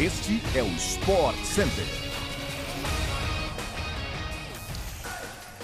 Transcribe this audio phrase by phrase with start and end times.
[0.00, 1.84] Este é o Sport Center.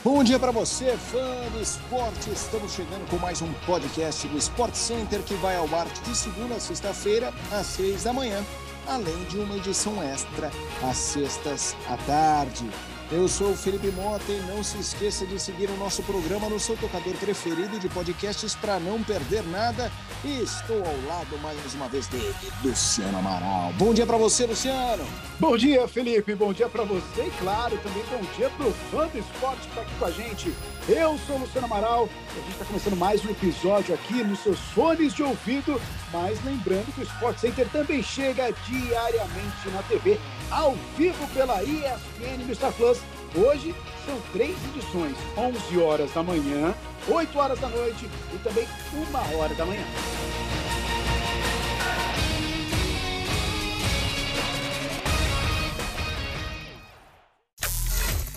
[0.02, 2.30] Bom dia para você, fã do esporte.
[2.30, 6.56] Estamos chegando com mais um podcast do Sport Center que vai ao ar de segunda
[6.56, 8.44] a sexta-feira, às seis da manhã,
[8.88, 10.50] além de uma edição extra
[10.82, 12.68] às sextas à tarde.
[13.10, 16.58] Eu sou o Felipe Mota e não se esqueça de seguir o nosso programa no
[16.58, 19.92] seu tocador preferido de podcasts para não perder nada.
[20.24, 22.34] E estou ao lado mais uma vez dele,
[22.64, 23.74] Luciano Amaral.
[23.74, 25.04] Bom dia para você, Luciano.
[25.38, 26.34] Bom dia, Felipe.
[26.34, 29.68] Bom dia para você e, claro, também bom dia para o fã do esporte que
[29.68, 30.54] está aqui com a gente.
[30.88, 34.38] Eu sou o Luciano Amaral e a gente está começando mais um episódio aqui nos
[34.38, 35.78] seus fones de ouvido.
[36.10, 40.18] Mas lembrando que o Sport Center também chega diariamente na TV
[40.50, 42.98] ao vivo pela ESPN Star Plus.
[43.36, 43.74] Hoje
[44.06, 46.72] são três edições, 11 horas da manhã,
[47.08, 49.82] 8 horas da noite e também 1 hora da manhã.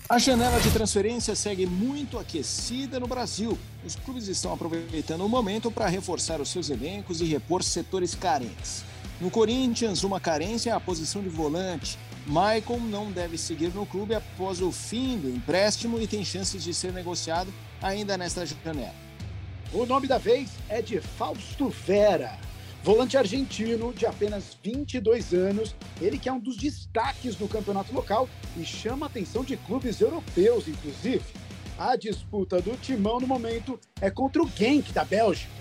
[0.10, 3.56] A janela de transferência segue muito aquecida no Brasil.
[3.86, 8.84] Os clubes estão aproveitando o momento para reforçar os seus elencos e repor setores carentes.
[9.22, 12.00] No Corinthians, uma carência é a posição de volante.
[12.28, 16.74] Maicon não deve seguir no clube após o fim do empréstimo e tem chances de
[16.74, 18.94] ser negociado ainda nesta janela.
[19.72, 22.38] O nome da vez é de Fausto Vera,
[22.84, 28.28] volante argentino de apenas 22 anos, ele que é um dos destaques do campeonato local
[28.58, 31.24] e chama a atenção de clubes europeus, inclusive.
[31.80, 35.52] A disputa do timão no momento é contra o Genk da Bélgica.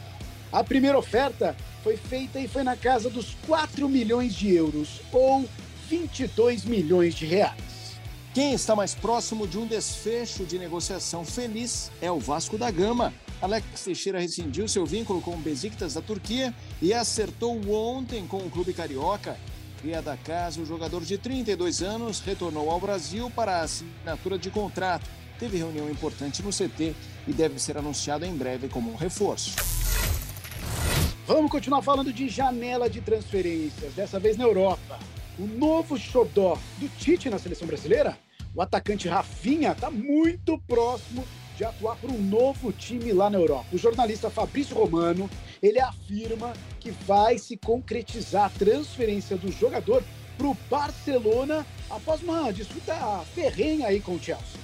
[0.50, 5.44] A primeira oferta foi feita e foi na casa dos 4 milhões de euros, ou
[5.88, 7.96] 22 milhões de reais.
[8.34, 13.14] Quem está mais próximo de um desfecho de negociação feliz é o Vasco da Gama.
[13.40, 18.50] Alex Teixeira rescindiu seu vínculo com o Besiktas da Turquia e acertou ontem com o
[18.50, 19.38] clube carioca.
[19.80, 24.50] Cria da casa, o jogador de 32 anos retornou ao Brasil para a assinatura de
[24.50, 25.08] contrato.
[25.38, 26.94] Teve reunião importante no CT
[27.26, 29.54] e deve ser anunciado em breve como um reforço.
[31.26, 34.98] Vamos continuar falando de janela de transferências, dessa vez na Europa.
[35.38, 38.18] O novo xodó do Tite na seleção brasileira,
[38.54, 41.24] o atacante Rafinha, está muito próximo
[41.56, 43.66] de atuar por um novo time lá na Europa.
[43.72, 45.28] O jornalista Fabrício Romano,
[45.62, 50.02] ele afirma que vai se concretizar a transferência do jogador
[50.38, 52.94] para o Barcelona após uma disputa
[53.34, 54.60] ferrenha aí com o Chelsea.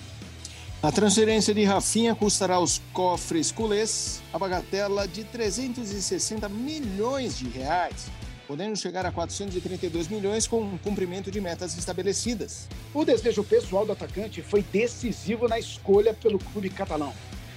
[0.82, 8.10] A transferência de Rafinha custará aos cofres culés a bagatela de 360 milhões de reais,
[8.46, 12.68] podendo chegar a 432 milhões com o cumprimento de metas estabelecidas.
[12.92, 17.12] O desejo pessoal do atacante foi decisivo na escolha pelo clube catalão.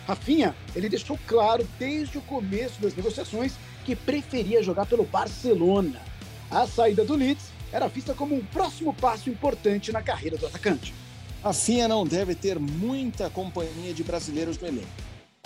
[0.07, 3.53] Rafinha, ele deixou claro desde o começo das negociações
[3.83, 6.01] que preferia jogar pelo Barcelona.
[6.49, 10.93] A saída do Leeds era vista como um próximo passo importante na carreira do atacante.
[11.43, 14.87] A FIA não deve ter muita companhia de brasileiros no elenco.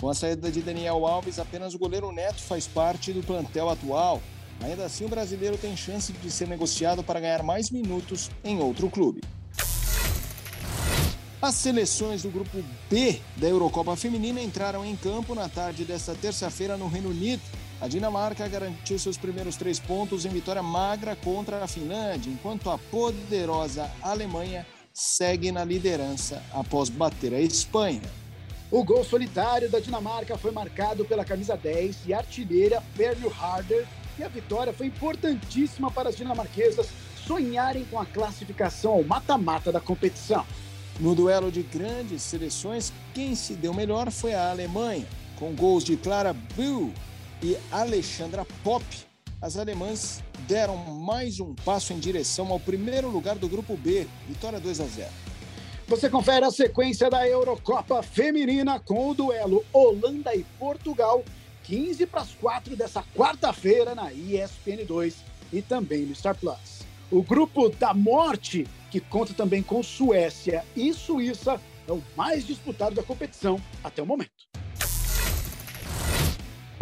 [0.00, 4.22] Com a saída de Daniel Alves, apenas o goleiro Neto faz parte do plantel atual.
[4.62, 8.90] Ainda assim, o brasileiro tem chance de ser negociado para ganhar mais minutos em outro
[8.90, 9.22] clube.
[11.40, 16.76] As seleções do grupo B da Eurocopa Feminina entraram em campo na tarde desta terça-feira
[16.76, 17.40] no Reino Unido.
[17.80, 22.76] A Dinamarca garantiu seus primeiros três pontos em vitória magra contra a Finlândia, enquanto a
[22.76, 28.02] poderosa Alemanha segue na liderança após bater a Espanha.
[28.70, 33.88] O gol solitário da Dinamarca foi marcado pela camisa 10 e artilheira Pernil Harder,
[34.20, 36.88] e a vitória foi importantíssima para as dinamarquesas
[37.26, 40.44] sonharem com a classificação ao mata-mata da competição.
[40.98, 45.06] No duelo de grandes seleções, quem se deu melhor foi a Alemanha,
[45.38, 46.92] com gols de Clara Bühl
[47.42, 48.84] e Alexandra Popp,
[49.40, 54.60] as alemãs deram mais um passo em direção ao primeiro lugar do grupo B, vitória
[54.60, 55.08] 2 a 0.
[55.88, 61.24] Você confere a sequência da Eurocopa Feminina com o duelo Holanda e Portugal,
[61.70, 66.80] 15 para as 4 dessa quarta-feira na ESPN 2 e também no Star Plus.
[67.12, 72.96] O grupo da morte, que conta também com Suécia e Suíça, é o mais disputado
[72.96, 74.49] da competição até o momento.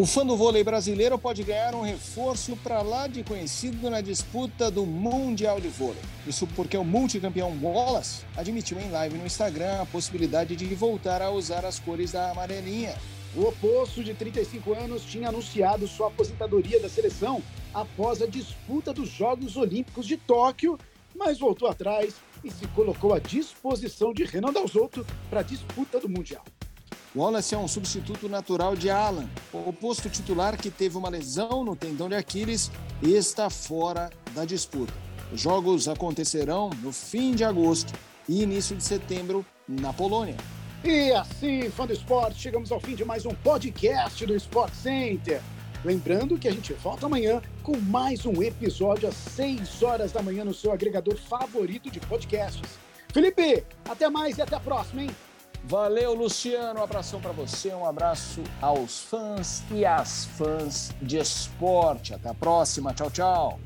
[0.01, 4.71] O fã do vôlei brasileiro pode ganhar um reforço para lá de conhecido na disputa
[4.71, 6.01] do Mundial de Vôlei.
[6.25, 11.33] Isso porque o multicampeão Wallace admitiu em live no Instagram a possibilidade de voltar a
[11.33, 12.95] usar as cores da amarelinha.
[13.35, 17.43] O oposto de 35 anos tinha anunciado sua aposentadoria da seleção
[17.75, 20.79] após a disputa dos Jogos Olímpicos de Tóquio,
[21.13, 26.09] mas voltou atrás e se colocou à disposição de Renan Dalzotto para a disputa do
[26.09, 26.45] Mundial.
[27.19, 31.75] Wallace é um substituto natural de Alan, o posto titular que teve uma lesão no
[31.75, 32.71] tendão de Aquiles
[33.03, 34.93] e está fora da disputa.
[35.33, 37.93] Os jogos acontecerão no fim de agosto
[38.29, 40.37] e início de setembro na Polônia.
[40.85, 45.43] E assim, fã do esporte, chegamos ao fim de mais um podcast do Sport Center.
[45.85, 50.45] Lembrando que a gente volta amanhã com mais um episódio às 6 horas da manhã
[50.45, 52.79] no seu agregador favorito de podcasts.
[53.13, 55.11] Felipe, até mais e até a próxima, hein?
[55.65, 56.81] Valeu, Luciano.
[56.81, 62.15] Um abração para você, um abraço aos fãs e às fãs de esporte.
[62.15, 62.95] Até a próxima.
[62.95, 63.61] Tchau, tchau.